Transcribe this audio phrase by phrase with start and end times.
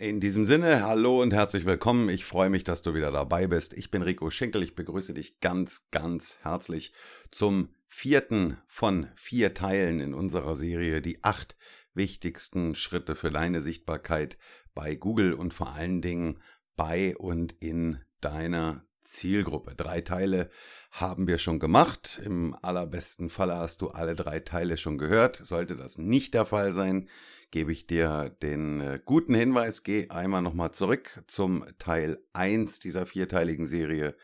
[0.00, 2.08] In diesem Sinne, hallo und herzlich willkommen.
[2.08, 3.74] Ich freue mich, dass du wieder dabei bist.
[3.74, 4.62] Ich bin Rico Schinkel.
[4.62, 6.92] Ich begrüße dich ganz, ganz herzlich
[7.32, 11.56] zum vierten von vier Teilen in unserer Serie, die acht
[11.94, 14.38] wichtigsten Schritte für deine Sichtbarkeit
[14.72, 16.40] bei Google und vor allen Dingen
[16.76, 19.74] bei und in deiner Zielgruppe.
[19.74, 20.48] Drei Teile
[20.92, 22.20] haben wir schon gemacht.
[22.24, 25.40] Im allerbesten Falle hast du alle drei Teile schon gehört.
[25.42, 27.08] Sollte das nicht der Fall sein,
[27.50, 33.06] gebe ich dir den äh, guten Hinweis, geh einmal nochmal zurück zum Teil 1 dieser
[33.06, 34.16] vierteiligen Serie,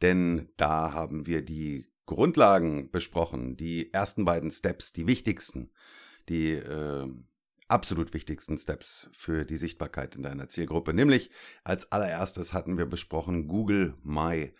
[0.00, 5.70] denn da haben wir die Grundlagen besprochen, die ersten beiden Steps, die wichtigsten,
[6.28, 7.08] die äh,
[7.68, 10.92] absolut wichtigsten Steps für die Sichtbarkeit in deiner Zielgruppe.
[10.92, 11.30] Nämlich
[11.64, 14.52] als allererstes hatten wir besprochen Google My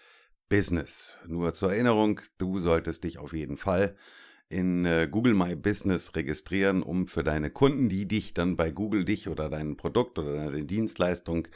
[0.48, 1.16] Business.
[1.26, 3.96] Nur zur Erinnerung, du solltest dich auf jeden Fall
[4.52, 9.04] in äh, Google My Business registrieren, um für deine Kunden, die dich dann bei Google
[9.04, 11.48] dich oder dein Produkt oder deine Dienstleistung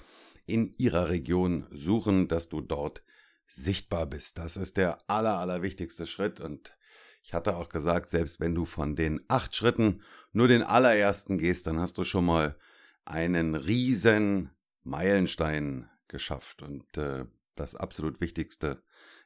[0.47, 3.03] in ihrer Region suchen, dass du dort
[3.47, 4.39] sichtbar bist.
[4.39, 6.77] Das ist der aller, aller wichtigste Schritt und
[7.23, 10.03] ich hatte auch gesagt, selbst wenn du von den acht Schritten
[10.33, 12.57] nur den allerersten gehst, dann hast du schon mal
[13.05, 14.51] einen riesen
[14.85, 18.83] Meilenstein geschafft und äh, das absolut Wichtigste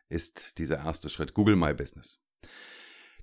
[0.08, 2.20] ist dieser erste Schritt, Google My Business.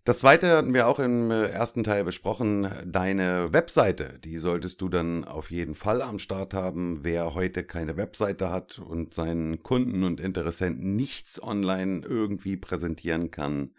[0.08, 2.72] Das zweite hatten wir auch im äh, ersten Teil besprochen.
[2.86, 7.04] Deine Webseite, die solltest du dann auf jeden Fall am Start haben.
[7.04, 13.74] Wer heute keine Webseite hat und seinen Kunden und Interessenten nichts online irgendwie präsentieren kann,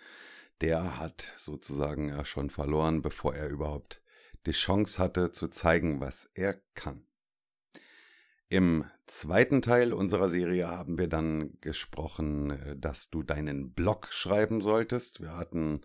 [0.61, 4.03] der hat sozusagen ja schon verloren, bevor er überhaupt
[4.45, 7.08] die Chance hatte zu zeigen, was er kann.
[8.51, 14.61] Im zweiten Teil unserer Serie haben wir dann gesprochen, äh, dass du deinen Blog schreiben
[14.61, 15.21] solltest.
[15.21, 15.83] Wir hatten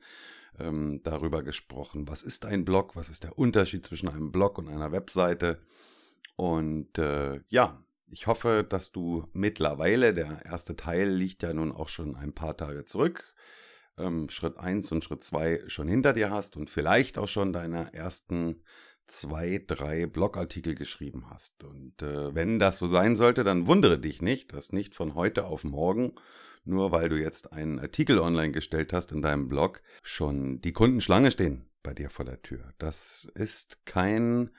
[0.59, 4.69] ähm, darüber gesprochen, was ist ein Blog, was ist der Unterschied zwischen einem Blog und
[4.69, 5.62] einer Webseite.
[6.35, 11.90] Und äh, ja, ich hoffe, dass du mittlerweile, der erste Teil liegt ja nun auch
[11.90, 13.34] schon ein paar Tage zurück,
[13.97, 17.94] ähm, Schritt 1 und Schritt 2 schon hinter dir hast und vielleicht auch schon deine
[17.94, 18.63] ersten
[19.08, 21.64] zwei, drei Blogartikel geschrieben hast.
[21.64, 25.46] Und äh, wenn das so sein sollte, dann wundere dich nicht, dass nicht von heute
[25.46, 26.14] auf morgen
[26.66, 31.02] nur weil du jetzt einen Artikel online gestellt hast in deinem Blog, schon die Kunden
[31.02, 32.74] Schlange stehen bei dir vor der Tür.
[32.78, 34.52] Das ist kein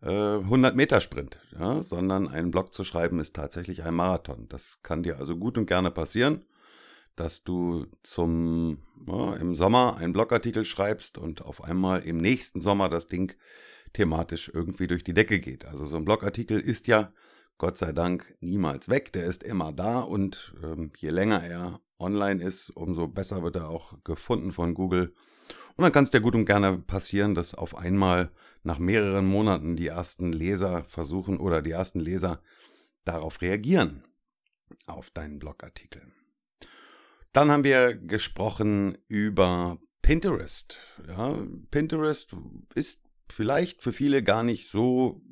[0.00, 4.48] äh, 100-Meter-Sprint, ja, sondern einen Blog zu schreiben ist tatsächlich ein Marathon.
[4.48, 6.44] Das kann dir also gut und gerne passieren,
[7.16, 12.88] dass du zum ja, im Sommer einen Blogartikel schreibst und auf einmal im nächsten Sommer
[12.88, 13.34] das Ding
[13.92, 15.64] thematisch irgendwie durch die Decke geht.
[15.64, 17.12] Also so ein Blogartikel ist ja
[17.58, 19.12] Gott sei Dank niemals weg.
[19.12, 23.68] Der ist immer da und ähm, je länger er online ist, umso besser wird er
[23.68, 25.14] auch gefunden von Google.
[25.76, 28.30] Und dann kann es dir gut und gerne passieren, dass auf einmal
[28.62, 32.42] nach mehreren Monaten die ersten Leser versuchen oder die ersten Leser
[33.04, 34.04] darauf reagieren,
[34.86, 36.02] auf deinen Blogartikel.
[37.32, 40.78] Dann haben wir gesprochen über Pinterest.
[41.06, 41.38] Ja,
[41.70, 42.34] Pinterest
[42.74, 45.22] ist vielleicht für viele gar nicht so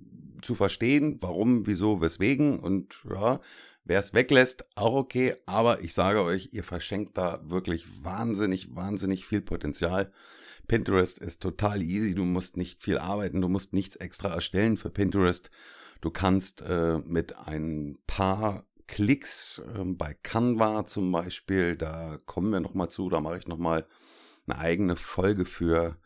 [0.42, 3.40] zu verstehen, warum, wieso, weswegen und ja,
[3.84, 9.26] wer es weglässt, auch okay, aber ich sage euch, ihr verschenkt da wirklich wahnsinnig, wahnsinnig
[9.26, 10.12] viel Potenzial.
[10.66, 14.90] Pinterest ist total easy, du musst nicht viel arbeiten, du musst nichts extra erstellen für
[14.90, 15.50] Pinterest.
[16.00, 22.60] Du kannst äh, mit ein paar Klicks äh, bei Canva zum Beispiel, da kommen wir
[22.60, 23.86] nochmal zu, da mache ich nochmal
[24.46, 25.96] eine eigene Folge für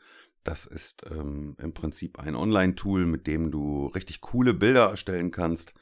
[0.44, 5.75] das ist ähm, im Prinzip ein Online-Tool, mit dem du richtig coole Bilder erstellen kannst.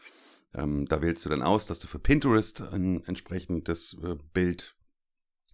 [0.55, 4.75] Ähm, da wählst du dann aus, dass du für Pinterest ein entsprechendes äh, Bild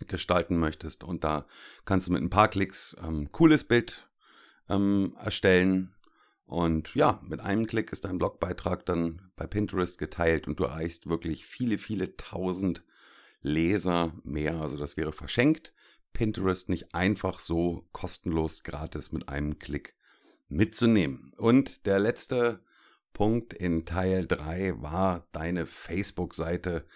[0.06, 1.04] gestalten möchtest.
[1.04, 1.46] Und da
[1.84, 4.08] kannst du mit ein paar Klicks ähm, cooles Bild
[4.68, 5.94] ähm, erstellen.
[6.46, 11.08] Und ja, mit einem Klick ist dein Blogbeitrag dann bei Pinterest geteilt und du erreichst
[11.08, 12.84] wirklich viele, viele tausend
[13.40, 14.60] Leser mehr.
[14.60, 15.73] Also das wäre verschenkt.
[16.14, 19.94] Pinterest nicht einfach so kostenlos gratis mit einem Klick
[20.48, 21.34] mitzunehmen.
[21.36, 22.60] Und der letzte
[23.12, 26.86] Punkt in Teil 3 war deine Facebook-Seite.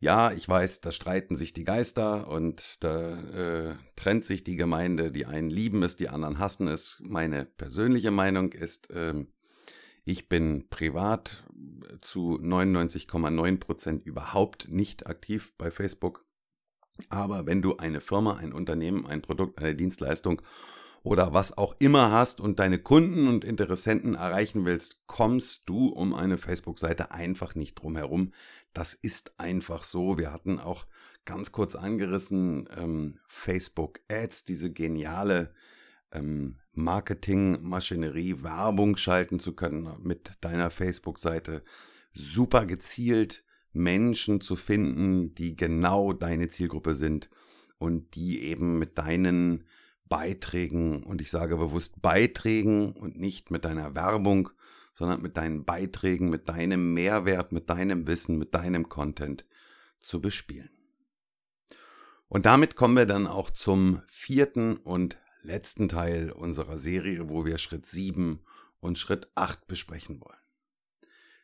[0.00, 5.10] Ja, ich weiß, da streiten sich die Geister und da äh, trennt sich die Gemeinde.
[5.10, 6.98] Die einen lieben es, die anderen hassen es.
[7.02, 9.14] Meine persönliche Meinung ist, äh,
[10.04, 11.44] ich bin privat
[12.00, 16.24] zu 99,9 Prozent überhaupt nicht aktiv bei Facebook.
[17.08, 20.42] Aber wenn du eine Firma, ein Unternehmen, ein Produkt, eine Dienstleistung
[21.02, 26.12] oder was auch immer hast und deine Kunden und Interessenten erreichen willst, kommst du um
[26.14, 28.32] eine Facebook-Seite einfach nicht drum herum.
[28.74, 30.18] Das ist einfach so.
[30.18, 30.86] Wir hatten auch
[31.24, 35.54] ganz kurz angerissen ähm, Facebook Ads, diese geniale
[36.12, 41.62] ähm, Marketingmaschinerie, Werbung schalten zu können mit deiner Facebook-Seite.
[42.12, 47.30] Super gezielt Menschen zu finden, die genau deine Zielgruppe sind
[47.78, 49.64] und die eben mit deinen
[50.08, 54.50] Beiträgen, und ich sage bewusst Beiträgen und nicht mit deiner Werbung,
[54.94, 59.44] sondern mit deinen Beiträgen, mit deinem Mehrwert, mit deinem Wissen, mit deinem Content
[60.00, 60.70] zu bespielen.
[62.28, 67.58] Und damit kommen wir dann auch zum vierten und letzten Teil unserer Serie, wo wir
[67.58, 68.40] Schritt 7
[68.80, 70.38] und Schritt 8 besprechen wollen.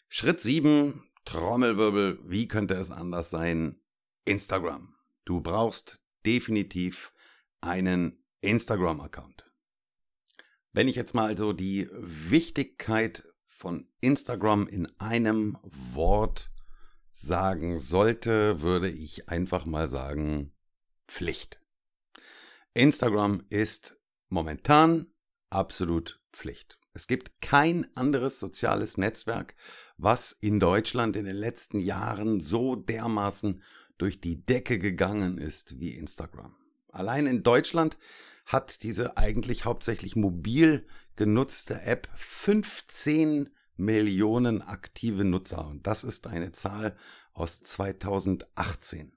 [0.09, 3.81] Schritt 7, Trommelwirbel, wie könnte es anders sein?
[4.25, 4.95] Instagram.
[5.25, 7.13] Du brauchst definitiv
[7.61, 9.51] einen Instagram-Account.
[10.73, 16.51] Wenn ich jetzt mal also die Wichtigkeit von Instagram in einem Wort
[17.13, 20.53] sagen sollte, würde ich einfach mal sagen
[21.07, 21.61] Pflicht.
[22.75, 23.97] Instagram ist
[24.29, 25.07] momentan
[25.49, 26.79] absolut Pflicht.
[26.93, 29.55] Es gibt kein anderes soziales Netzwerk,
[29.97, 33.63] was in Deutschland in den letzten Jahren so dermaßen
[33.99, 36.55] durch die Decke gegangen ist wie Instagram.
[36.91, 37.97] Allein in Deutschland
[38.47, 40.87] hat diese eigentlich hauptsächlich mobil
[41.17, 46.97] genutzte App 15 Millionen aktive Nutzer und das ist eine Zahl
[47.33, 49.13] aus 2018.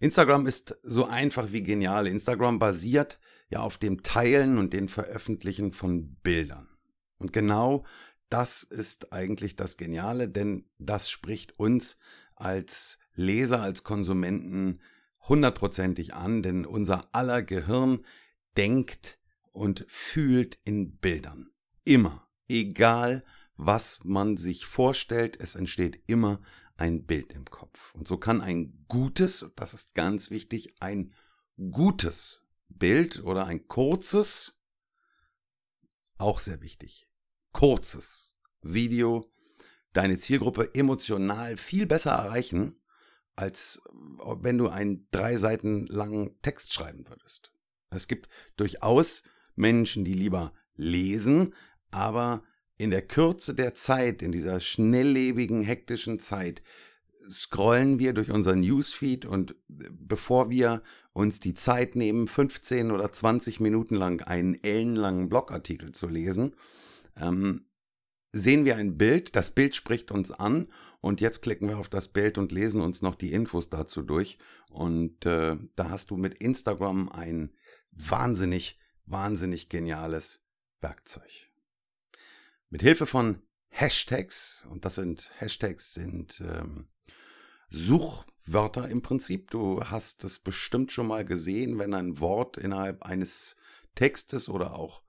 [0.00, 2.06] Instagram ist so einfach wie genial.
[2.06, 3.18] Instagram basiert
[3.48, 6.68] ja auf dem Teilen und den Veröffentlichen von Bildern.
[7.18, 7.84] Und genau
[8.28, 11.98] das ist eigentlich das Geniale, denn das spricht uns
[12.34, 14.80] als Leser, als Konsumenten
[15.20, 18.04] hundertprozentig an, denn unser aller Gehirn
[18.56, 19.18] denkt
[19.52, 21.50] und fühlt in Bildern.
[21.84, 22.26] Immer.
[22.46, 23.24] Egal,
[23.56, 26.42] was man sich vorstellt, es entsteht immer
[26.76, 27.94] ein Bild im Kopf.
[27.94, 31.14] Und so kann ein gutes, das ist ganz wichtig, ein
[31.70, 34.60] gutes Bild oder ein kurzes,
[36.18, 37.08] auch sehr wichtig,
[37.54, 39.30] kurzes Video
[39.94, 42.76] deine Zielgruppe emotional viel besser erreichen,
[43.36, 43.80] als
[44.40, 47.52] wenn du einen drei Seiten langen Text schreiben würdest.
[47.90, 49.22] Es gibt durchaus
[49.54, 51.54] Menschen, die lieber lesen,
[51.90, 52.42] aber
[52.76, 56.62] in der Kürze der Zeit, in dieser schnelllebigen, hektischen Zeit,
[57.30, 63.60] scrollen wir durch unseren Newsfeed und bevor wir uns die Zeit nehmen, 15 oder 20
[63.60, 66.56] Minuten lang einen ellenlangen Blogartikel zu lesen,
[67.16, 67.66] ähm,
[68.32, 72.08] sehen wir ein Bild, das Bild spricht uns an und jetzt klicken wir auf das
[72.08, 74.38] Bild und lesen uns noch die Infos dazu durch
[74.70, 77.54] und äh, da hast du mit Instagram ein
[77.92, 80.44] wahnsinnig, wahnsinnig geniales
[80.80, 81.50] Werkzeug.
[82.70, 86.88] Mit Hilfe von Hashtags, und das sind Hashtags sind ähm,
[87.70, 89.50] Suchwörter im Prinzip.
[89.50, 93.56] Du hast es bestimmt schon mal gesehen, wenn ein Wort innerhalb eines
[93.94, 95.03] Textes oder auch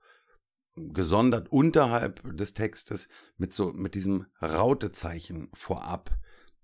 [0.76, 6.10] gesondert unterhalb des Textes mit so mit diesem Rautezeichen vorab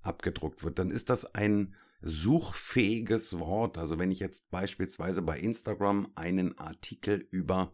[0.03, 3.79] abgedruckt wird, dann ist das ein suchfähiges Wort.
[3.79, 7.73] Also wenn ich jetzt beispielsweise bei Instagram einen Artikel über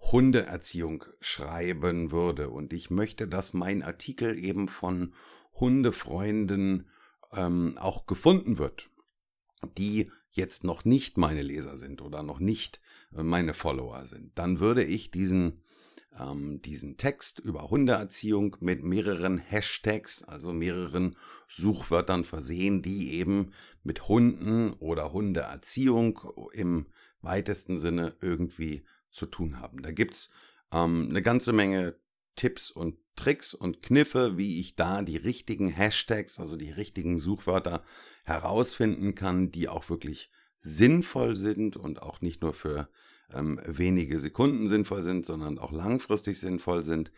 [0.00, 5.14] Hundeerziehung schreiben würde und ich möchte, dass mein Artikel eben von
[5.54, 6.88] Hundefreunden
[7.32, 8.90] ähm, auch gefunden wird,
[9.78, 12.80] die jetzt noch nicht meine Leser sind oder noch nicht
[13.14, 15.62] äh, meine Follower sind, dann würde ich diesen
[16.18, 21.16] ähm, diesen Text über Hundeerziehung mit mehreren Hashtags, also mehreren
[21.48, 26.20] Suchwörtern versehen, die eben mit Hunden oder Hundeerziehung
[26.52, 26.86] im
[27.20, 29.82] weitesten Sinne irgendwie zu tun haben.
[29.82, 30.30] Da gibt's
[30.72, 31.98] ähm, eine ganze Menge
[32.34, 37.82] Tipps und Tricks und Kniffe, wie ich da die richtigen Hashtags, also die richtigen Suchwörter
[38.24, 42.88] herausfinden kann, die auch wirklich sinnvoll sind und auch nicht nur für
[43.32, 47.10] ähm, wenige Sekunden sinnvoll sind, sondern auch langfristig sinnvoll sind,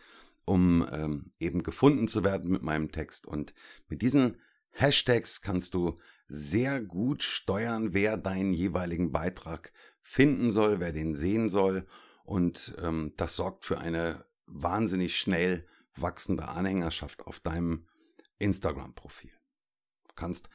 [0.45, 3.27] um ähm, eben gefunden zu werden mit meinem Text.
[3.27, 3.53] Und
[3.87, 4.37] mit diesen
[4.71, 11.49] Hashtags kannst du sehr gut steuern, wer deinen jeweiligen Beitrag finden soll, wer den sehen
[11.49, 11.87] soll.
[12.23, 17.87] Und ähm, das sorgt für eine wahnsinnig schnell wachsende Anhängerschaft auf deinem
[18.37, 19.31] Instagram-Profil.
[20.07, 20.49] Du kannst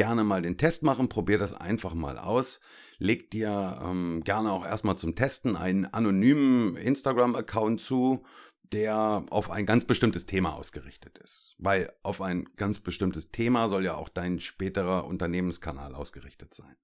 [0.00, 2.60] gerne mal den Test machen, probier das einfach mal aus.
[2.96, 8.24] Leg dir ähm, gerne auch erstmal zum Testen einen anonymen Instagram-Account zu,
[8.72, 11.54] der auf ein ganz bestimmtes Thema ausgerichtet ist.
[11.58, 16.76] Weil auf ein ganz bestimmtes Thema soll ja auch dein späterer Unternehmenskanal ausgerichtet sein.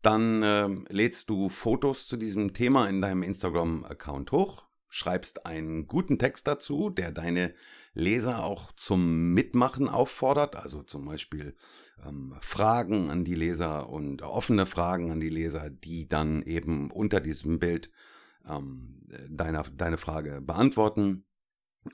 [0.00, 6.18] Dann äh, lädst du Fotos zu diesem Thema in deinem Instagram-Account hoch, schreibst einen guten
[6.18, 7.52] Text dazu, der deine
[7.92, 11.54] Leser auch zum Mitmachen auffordert, also zum Beispiel
[12.06, 17.20] ähm, Fragen an die Leser und offene Fragen an die Leser, die dann eben unter
[17.20, 17.90] diesem Bild
[18.48, 21.24] ähm, deine, deine Frage beantworten.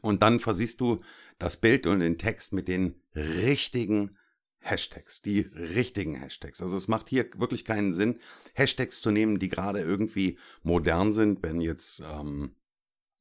[0.02, 1.00] Und dann versiehst du
[1.38, 4.16] das Bild und den Text mit den richtigen
[4.60, 6.60] Hashtags, die richtigen Hashtags.
[6.60, 8.18] Also es macht hier wirklich keinen Sinn,
[8.54, 12.54] Hashtags zu nehmen, die gerade irgendwie modern sind, wenn jetzt ähm,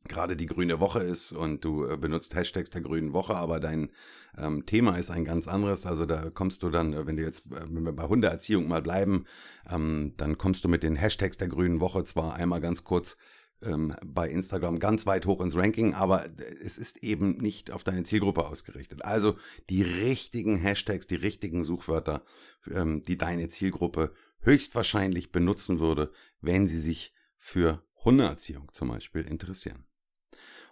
[0.08, 3.90] gerade die grüne Woche ist und du äh, benutzt Hashtags der grünen Woche, aber dein
[4.38, 5.86] ähm, Thema ist ein ganz anderes.
[5.86, 8.82] Also da kommst du dann, äh, wenn du jetzt, äh, wenn wir bei Hundeerziehung mal
[8.82, 9.26] bleiben,
[9.70, 13.18] ähm, dann kommst du mit den Hashtags der grünen Woche zwar einmal ganz kurz
[13.62, 16.28] ähm, bei Instagram ganz weit hoch ins Ranking, aber
[16.62, 19.04] es ist eben nicht auf deine Zielgruppe ausgerichtet.
[19.04, 19.38] Also
[19.70, 22.24] die richtigen Hashtags, die richtigen Suchwörter,
[22.72, 26.12] ähm, die deine Zielgruppe höchstwahrscheinlich benutzen würde,
[26.42, 29.86] wenn sie sich für Hundeerziehung zum Beispiel interessieren.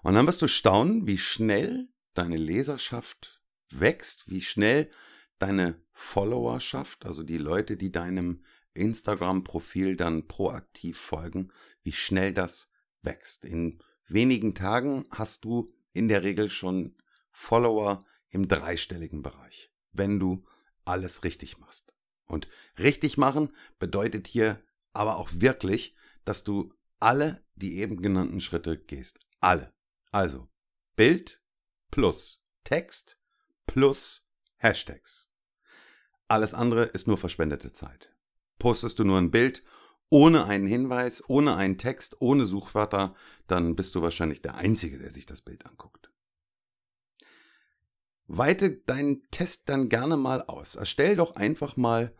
[0.06, 4.92] Und dann wirst du staunen, wie schnell deine Leserschaft wächst, wie schnell
[5.40, 8.44] deine Followerschaft, also die Leute, die deinem
[8.76, 12.70] Instagram-Profil dann proaktiv folgen, wie schnell das
[13.02, 13.46] wächst.
[13.46, 16.96] In wenigen Tagen hast du in der Regel schon
[17.32, 20.46] Follower im dreistelligen Bereich, wenn du
[20.84, 21.96] alles richtig machst.
[22.28, 22.48] Und
[22.78, 24.62] richtig machen bedeutet hier
[24.94, 25.96] aber auch wirklich,
[26.26, 29.20] dass du alle die eben genannten Schritte gehst.
[29.40, 29.74] Alle.
[30.16, 30.48] Also
[30.96, 31.42] Bild
[31.92, 33.20] plus Text
[33.68, 35.30] plus Hashtags.
[36.30, 38.16] Alles andere ist nur verschwendete Zeit.
[38.58, 39.62] Postest du nur ein Bild
[40.08, 43.14] ohne einen Hinweis, ohne einen Text, ohne Suchwörter,
[43.48, 46.10] dann bist du wahrscheinlich der Einzige, der sich das Bild anguckt.
[48.26, 50.76] Weite deinen Test dann gerne mal aus.
[50.76, 52.16] Erstell doch einfach mal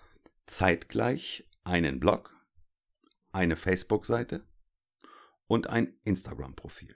[0.48, 2.36] zeitgleich einen Blog,
[3.32, 4.46] eine Facebook-Seite
[5.48, 6.94] und ein Instagram-Profil.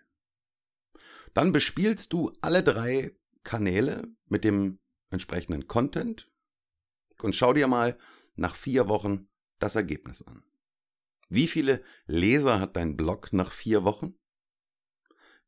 [1.33, 6.31] Dann bespielst du alle drei Kanäle mit dem entsprechenden Content
[7.21, 7.97] und schau dir mal
[8.35, 9.27] nach vier Wochen
[9.59, 10.43] das Ergebnis an.
[11.29, 14.15] Wie viele Leser hat dein Blog nach vier Wochen?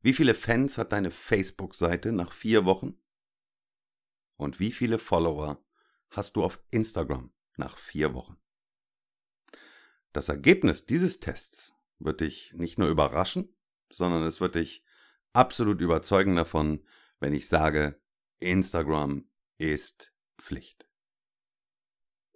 [0.02, 3.00] Wie viele Fans hat deine Facebook-Seite nach vier Wochen?
[4.36, 5.64] Und wie viele Follower
[6.10, 8.38] hast du auf Instagram nach vier Wochen?
[10.12, 13.56] Das Ergebnis dieses Tests wird dich nicht nur überraschen,
[13.92, 14.84] sondern es wird dich
[15.34, 16.86] absolut überzeugen davon,
[17.20, 18.00] wenn ich sage,
[18.40, 19.26] Instagram
[19.58, 20.88] ist Pflicht.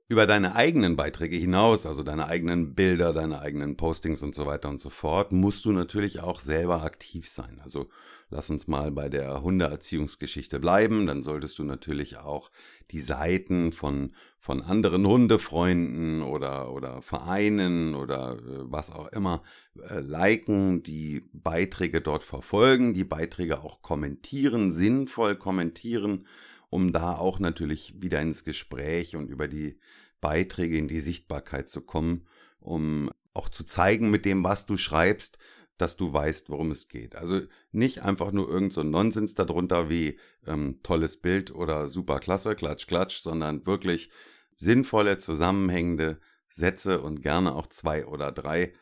[0.08, 4.70] Über deine eigenen Beiträge hinaus, also deine eigenen Bilder, deine eigenen Postings und so weiter
[4.70, 7.60] und so fort, musst du natürlich auch selber aktiv sein.
[7.64, 7.90] Also
[8.30, 12.52] lass uns mal bei der Hundeerziehungsgeschichte bleiben, dann solltest du natürlich auch
[12.92, 19.42] die Seiten von, von anderen Hundefreunden oder, oder Vereinen oder äh, was auch immer
[19.90, 26.28] äh, liken, die Beiträge dort verfolgen, die Beiträge auch kommentieren, sinnvoll kommentieren,
[26.70, 29.80] um da auch natürlich wieder ins Gespräch und über die
[30.22, 32.28] Beiträge in die Sichtbarkeit zu kommen,
[32.60, 35.38] um auch zu zeigen mit dem, was du schreibst,
[35.78, 37.16] dass du weißt, worum es geht.
[37.16, 37.42] Also
[37.72, 42.88] nicht einfach nur irgend so Nonsens darunter wie ähm, tolles Bild oder super klasse, klatsch,
[42.88, 44.10] klatsch, sondern wirklich
[44.56, 48.74] sinnvolle, zusammenhängende Sätze und gerne auch zwei oder drei.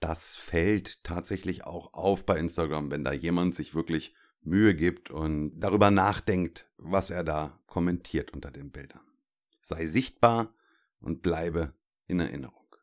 [0.00, 5.58] Das fällt tatsächlich auch auf bei Instagram, wenn da jemand sich wirklich Mühe gibt und
[5.58, 9.00] darüber nachdenkt, was er da kommentiert unter den Bildern.
[9.60, 10.54] Sei sichtbar
[11.00, 11.74] und bleibe
[12.06, 12.76] in Erinnerung.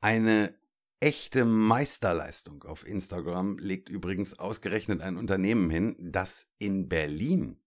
[0.00, 0.54] Eine
[1.00, 7.60] echte Meisterleistung auf Instagram legt übrigens ausgerechnet ein Unternehmen hin, das in Berlin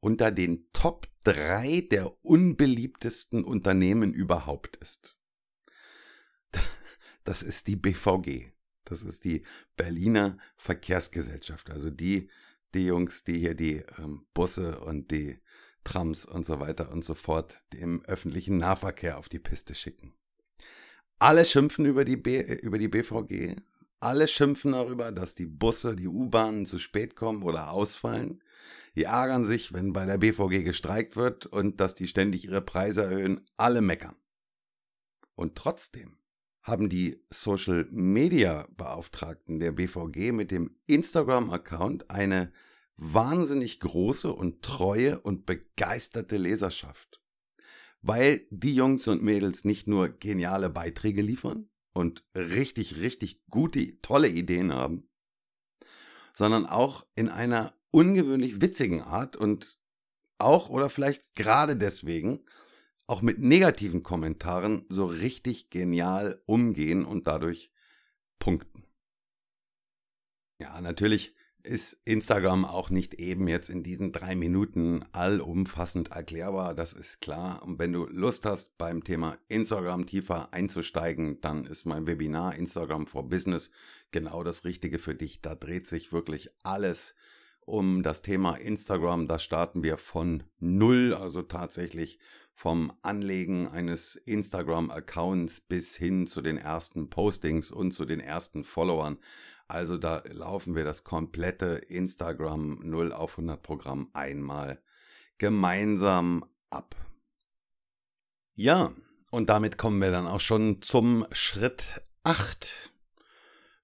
[0.00, 5.16] unter den Top 3 der unbeliebtesten Unternehmen überhaupt ist.
[7.24, 8.52] Das ist die BVG.
[8.88, 9.42] Das ist die
[9.76, 11.70] Berliner Verkehrsgesellschaft.
[11.70, 12.30] Also die,
[12.74, 15.38] die Jungs, die hier die ähm, Busse und die
[15.84, 20.14] Trams und so weiter und so fort im öffentlichen Nahverkehr auf die Piste schicken.
[21.18, 23.56] Alle schimpfen über die, B über die BVG.
[24.00, 28.42] Alle schimpfen darüber, dass die Busse, die U-Bahnen zu spät kommen oder ausfallen.
[28.94, 33.02] Die ärgern sich, wenn bei der BVG gestreikt wird und dass die ständig ihre Preise
[33.04, 33.46] erhöhen.
[33.56, 34.16] Alle meckern.
[35.34, 36.17] Und trotzdem
[36.68, 42.52] haben die Social Media Beauftragten der BVG mit dem Instagram-Account eine
[42.96, 47.22] wahnsinnig große und treue und begeisterte Leserschaft.
[48.02, 54.28] Weil die Jungs und Mädels nicht nur geniale Beiträge liefern und richtig, richtig gute, tolle
[54.28, 55.08] Ideen haben,
[56.34, 59.78] sondern auch in einer ungewöhnlich witzigen Art und
[60.38, 62.44] auch oder vielleicht gerade deswegen
[63.08, 67.72] auch mit negativen Kommentaren so richtig genial umgehen und dadurch
[68.38, 68.84] punkten.
[70.60, 76.92] Ja, natürlich ist Instagram auch nicht eben jetzt in diesen drei Minuten allumfassend erklärbar, das
[76.92, 77.62] ist klar.
[77.62, 83.06] Und wenn du Lust hast, beim Thema Instagram tiefer einzusteigen, dann ist mein Webinar Instagram
[83.06, 83.70] for Business
[84.12, 85.40] genau das Richtige für dich.
[85.40, 87.14] Da dreht sich wirklich alles
[87.60, 89.28] um das Thema Instagram.
[89.28, 92.18] Da starten wir von Null, also tatsächlich
[92.58, 99.18] vom Anlegen eines Instagram-Accounts bis hin zu den ersten Postings und zu den ersten Followern.
[99.68, 104.82] Also da laufen wir das komplette Instagram 0 auf 100 Programm einmal
[105.38, 106.96] gemeinsam ab.
[108.56, 108.92] Ja,
[109.30, 112.92] und damit kommen wir dann auch schon zum Schritt 8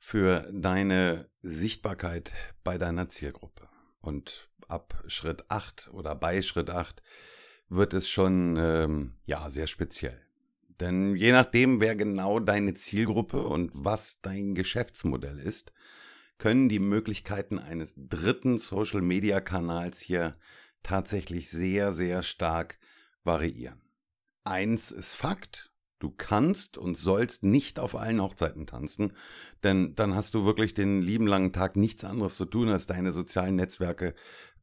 [0.01, 2.33] für deine Sichtbarkeit
[2.65, 3.69] bei deiner Zielgruppe.
[4.01, 7.05] Und ab Schritt 8 oder bei Schritt 8
[7.69, 10.21] wird es schon ähm, ja sehr speziell.
[10.81, 15.73] Denn je nachdem, wer genau deine Zielgruppe und was dein Geschäftsmodell ist,
[16.39, 20.37] können die Möglichkeiten eines dritten Social-Media-Kanals hier
[20.83, 22.79] tatsächlich sehr, sehr stark
[23.23, 23.81] variieren.
[24.43, 29.15] Eins ist Fakt, du kannst und sollst nicht auf allen Hochzeiten tanzen,
[29.63, 33.13] denn dann hast du wirklich den lieben langen Tag nichts anderes zu tun, als deine
[33.13, 34.15] sozialen Netzwerke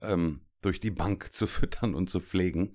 [0.02, 2.74] ähm, durch die Bank zu füttern und zu pflegen.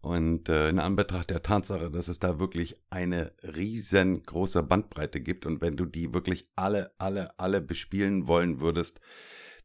[0.00, 5.60] Und äh, in Anbetracht der Tatsache, dass es da wirklich eine riesengroße Bandbreite gibt und
[5.60, 9.00] wenn du die wirklich alle, alle, alle bespielen wollen würdest,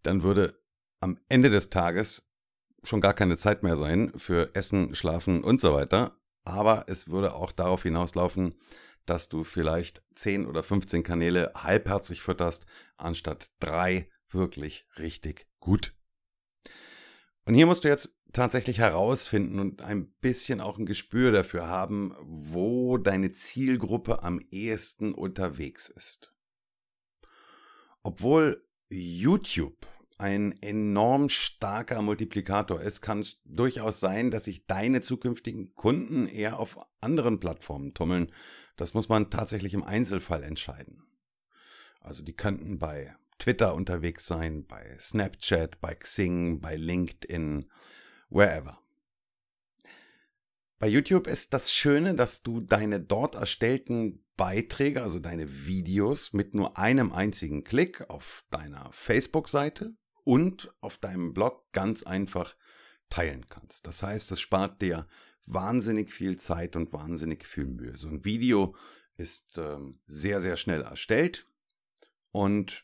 [0.02, 0.60] dann würde
[1.00, 2.32] am Ende des Tages
[2.84, 6.16] schon gar keine Zeit mehr sein für Essen, Schlafen und so weiter.
[6.44, 8.56] Aber es würde auch darauf hinauslaufen,
[9.06, 12.66] dass du vielleicht 10 oder 15 Kanäle halbherzig fütterst,
[12.98, 15.94] anstatt drei wirklich richtig gut.
[17.46, 22.16] Und hier musst du jetzt tatsächlich herausfinden und ein bisschen auch ein Gespür dafür haben,
[22.22, 26.34] wo deine Zielgruppe am ehesten unterwegs ist.
[28.04, 35.74] Obwohl YouTube ein enorm starker Multiplikator ist, kann es durchaus sein, dass sich deine zukünftigen
[35.74, 38.32] Kunden eher auf anderen Plattformen tummeln.
[38.78, 41.04] Das muss man tatsächlich im Einzelfall entscheiden.
[42.02, 47.70] Also die könnten bei Twitter unterwegs sein, bei Snapchat, bei Xing, bei LinkedIn,
[48.30, 48.80] wherever.
[50.78, 56.54] Bei YouTube ist das Schöne, dass du deine dort erstellten Beiträge, also deine Videos, mit
[56.54, 62.56] nur einem einzigen Klick auf deiner Facebook-Seite und auf deinem Blog ganz einfach
[63.10, 63.88] teilen kannst.
[63.88, 65.08] Das heißt, es spart dir
[65.48, 67.98] wahnsinnig viel Zeit und wahnsinnig viel Mühe.
[67.98, 68.76] So ein Video
[69.18, 71.48] ist ähm, sehr, sehr schnell erstellt
[72.32, 72.84] und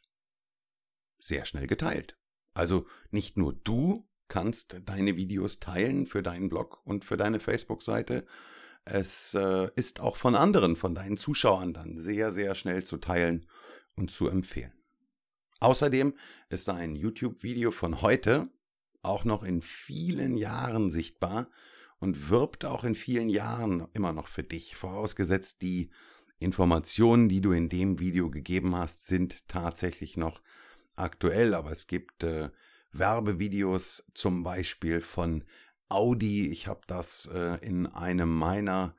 [1.19, 2.17] sehr schnell geteilt.
[2.53, 8.25] Also nicht nur du kannst deine Videos teilen für deinen Blog und für deine Facebook-Seite.
[8.83, 13.47] Es äh, ist auch von anderen, von deinen Zuschauern dann sehr, sehr schnell zu teilen
[13.95, 14.73] und zu empfehlen.
[15.59, 16.13] Außerdem
[16.49, 18.49] ist ein YouTube-Video von heute
[19.01, 21.49] auch noch in vielen Jahren sichtbar
[21.99, 25.89] und wirbt auch in vielen Jahren immer noch für dich, vorausgesetzt die
[26.39, 30.41] Informationen, die du in dem Video gegeben hast, sind tatsächlich noch
[30.97, 32.49] aktuell, aber es gibt äh,
[32.91, 35.43] Werbevideos zum Beispiel von
[35.89, 36.49] Audi.
[36.49, 38.95] Ich habe das äh, in einem meiner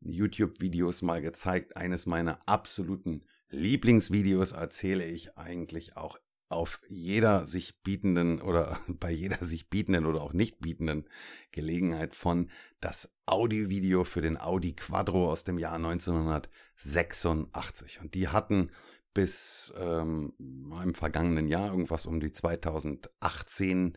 [0.00, 1.76] YouTube-Videos mal gezeigt.
[1.76, 9.44] Eines meiner absoluten Lieblingsvideos erzähle ich eigentlich auch auf jeder sich bietenden oder bei jeder
[9.44, 11.08] sich bietenden oder auch nicht bietenden
[11.52, 18.00] Gelegenheit von das Audi-Video für den Audi Quattro aus dem Jahr 1986.
[18.00, 18.70] Und die hatten
[19.14, 23.96] bis ähm, im vergangenen Jahr, irgendwas um die 2018,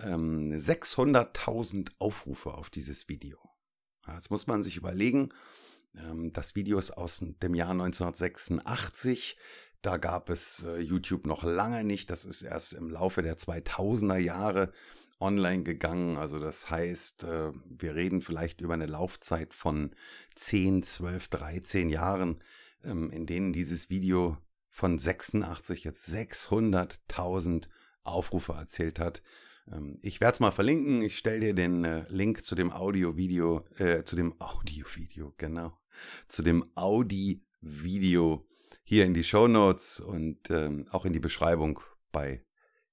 [0.00, 3.38] ähm, 600.000 Aufrufe auf dieses Video.
[4.06, 5.30] Jetzt muss man sich überlegen,
[5.96, 9.36] ähm, das Video ist aus dem Jahr 1986.
[9.82, 12.10] Da gab es äh, YouTube noch lange nicht.
[12.10, 14.72] Das ist erst im Laufe der 2000er Jahre
[15.20, 16.16] online gegangen.
[16.16, 19.94] Also das heißt, äh, wir reden vielleicht über eine Laufzeit von
[20.36, 22.42] 10, 12, 13 Jahren
[22.84, 24.36] ähm, in denen dieses Video
[24.72, 27.68] von 86 jetzt 600.000
[28.02, 29.22] Aufrufe erzählt hat.
[29.70, 31.02] Ähm, ich werde es mal verlinken.
[31.02, 35.78] Ich stelle dir den äh, Link zu dem Audio-Video, äh, zu dem Audio-Video, genau,
[36.26, 38.46] zu dem Audi-Video
[38.82, 41.80] hier in die Show Notes und ähm, auch in die Beschreibung
[42.10, 42.44] bei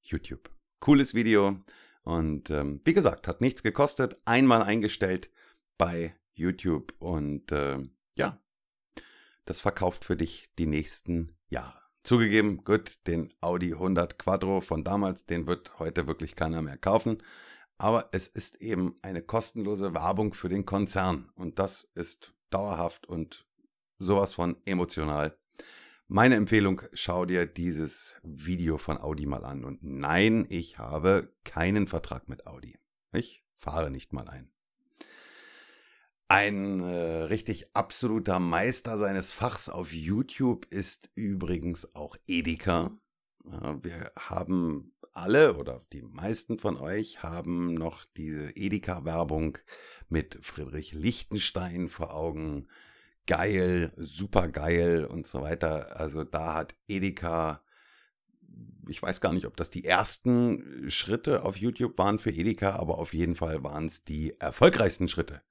[0.02, 0.52] YouTube.
[0.80, 1.62] Cooles Video
[2.04, 4.18] und ähm, wie gesagt, hat nichts gekostet.
[4.26, 5.32] Einmal eingestellt
[5.78, 7.80] bei YouTube und äh,
[8.16, 8.42] ja,
[9.46, 11.80] das verkauft für dich die nächsten Jahre.
[12.04, 17.22] Zugegeben, gut, den Audi 100 Quattro von damals, den wird heute wirklich keiner mehr kaufen.
[17.78, 21.30] Aber es ist eben eine kostenlose Werbung für den Konzern.
[21.36, 23.46] Und das ist dauerhaft und
[23.98, 25.38] sowas von emotional.
[26.08, 29.64] Meine Empfehlung, schau dir dieses Video von Audi mal an.
[29.64, 32.80] Und nein, ich habe keinen Vertrag mit Audi.
[33.12, 34.52] Ich fahre nicht mal ein.
[36.32, 42.92] Ein äh, richtig absoluter Meister seines Fachs auf YouTube ist übrigens auch Edeka.
[43.46, 49.58] Ja, wir haben alle oder die meisten von euch haben noch diese Edeka-Werbung
[50.08, 52.68] mit Friedrich Lichtenstein vor Augen.
[53.26, 56.00] Geil, super geil und so weiter.
[56.00, 57.64] Also da hat Edeka
[58.90, 62.98] ich weiß gar nicht, ob das die ersten Schritte auf YouTube waren für Edeka, aber
[62.98, 65.42] auf jeden Fall waren es die erfolgreichsten Schritte.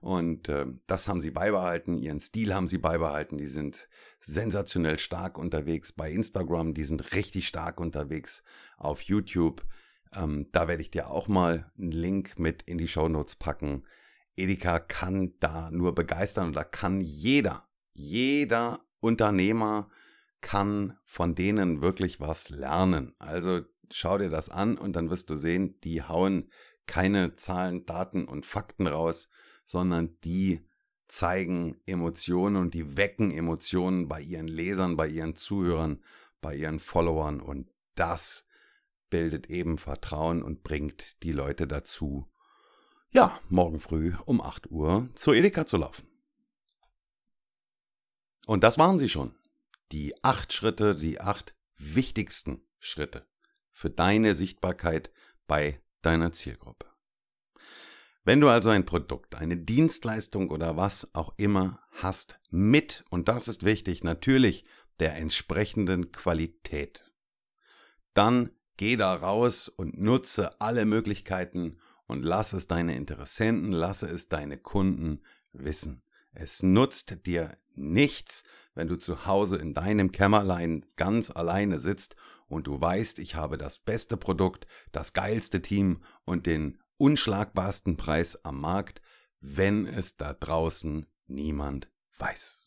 [0.00, 3.88] Und äh, das haben sie beibehalten, ihren Stil haben sie beibehalten, die sind
[4.20, 8.44] sensationell stark unterwegs bei Instagram, die sind richtig stark unterwegs
[8.76, 9.64] auf YouTube.
[10.14, 13.84] Ähm, da werde ich dir auch mal einen Link mit in die Show Notes packen.
[14.36, 19.88] Edeka kann da nur begeistern und da kann jeder, jeder Unternehmer
[20.40, 23.14] kann von denen wirklich was lernen.
[23.18, 26.50] Also schau dir das an und dann wirst du sehen, die hauen
[26.86, 29.28] keine Zahlen, Daten und Fakten raus,
[29.64, 30.64] sondern die
[31.08, 36.02] zeigen Emotionen und die wecken Emotionen bei ihren Lesern, bei ihren Zuhörern,
[36.40, 38.46] bei ihren Followern und das
[39.10, 42.28] bildet eben Vertrauen und bringt die Leute dazu,
[43.10, 46.06] ja, morgen früh um 8 Uhr zur Edeka zu laufen.
[48.46, 49.34] Und das waren sie schon.
[49.92, 53.26] Die acht Schritte, die acht wichtigsten Schritte
[53.72, 55.10] für deine Sichtbarkeit
[55.46, 56.86] bei deiner Zielgruppe.
[58.24, 63.46] Wenn du also ein Produkt, eine Dienstleistung oder was auch immer hast mit, und das
[63.46, 64.64] ist wichtig, natürlich
[64.98, 67.04] der entsprechenden Qualität,
[68.14, 74.28] dann geh da raus und nutze alle Möglichkeiten und lass es deine Interessenten, lasse es
[74.28, 75.22] deine Kunden
[75.52, 76.02] wissen.
[76.32, 78.42] Es nutzt dir nichts,
[78.76, 82.14] wenn du zu Hause in deinem Kämmerlein ganz alleine sitzt
[82.46, 88.44] und du weißt, ich habe das beste Produkt, das geilste Team und den unschlagbarsten Preis
[88.44, 89.02] am Markt,
[89.40, 92.65] wenn es da draußen niemand weiß.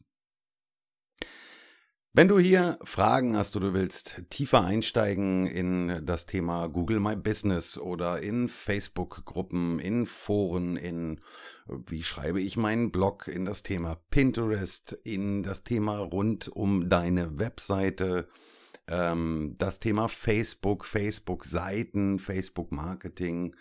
[2.20, 7.16] Wenn du hier Fragen hast oder du willst tiefer einsteigen in das Thema Google My
[7.16, 11.22] Business oder in Facebook-Gruppen, in Foren, in
[11.66, 17.40] wie schreibe ich meinen Blog, in das Thema Pinterest, in das Thema rund um deine
[17.40, 18.28] Webseite,
[18.90, 23.56] ähm, das Thema Facebook, Facebook-Seiten, Facebook-Marketing,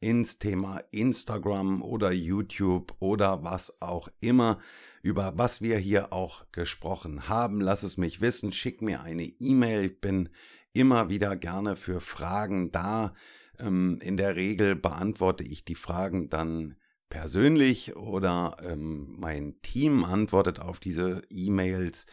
[0.00, 4.58] ins Thema Instagram oder YouTube oder was auch immer,
[5.02, 7.60] über was wir hier auch gesprochen haben.
[7.60, 9.86] Lass es mich wissen, schick mir eine E-Mail.
[9.86, 10.28] Ich bin
[10.72, 13.14] immer wieder gerne für Fragen da.
[13.58, 16.76] Ähm, in der Regel beantworte ich die Fragen dann
[17.08, 22.06] persönlich oder ähm, mein Team antwortet auf diese E-Mails.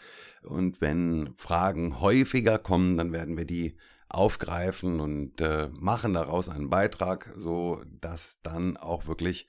[0.43, 3.75] Und wenn Fragen häufiger kommen, dann werden wir die
[4.09, 9.47] aufgreifen und äh, machen daraus einen Beitrag, so dass dann auch wirklich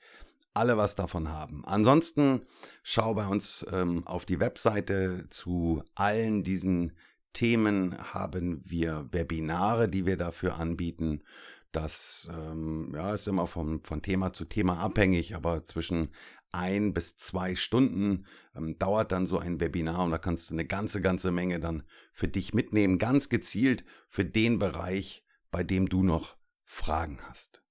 [0.59, 1.63] alle was davon haben.
[1.65, 2.41] Ansonsten
[2.83, 6.93] schau bei uns ähm, auf die Webseite zu allen diesen
[7.33, 11.23] Themen haben wir Webinare, die wir dafür anbieten.
[11.71, 16.09] Das ähm, ja, ist immer vom, von Thema zu Thema abhängig, aber zwischen
[16.51, 20.65] ein bis zwei Stunden ähm, dauert dann so ein Webinar und da kannst du eine
[20.65, 26.03] ganze, ganze Menge dann für dich mitnehmen, ganz gezielt für den Bereich, bei dem du
[26.03, 27.63] noch Fragen hast.